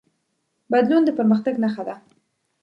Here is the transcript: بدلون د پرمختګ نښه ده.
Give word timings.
بدلون 0.71 1.01
د 1.05 1.09
پرمختګ 1.19 1.53
نښه 1.63 1.83
ده. 1.87 1.95